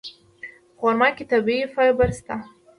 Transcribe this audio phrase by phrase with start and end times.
[0.73, 2.35] په خرما کې طبیعي فایبر شته.